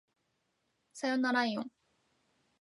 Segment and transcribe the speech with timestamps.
[0.95, 1.69] さよならいおん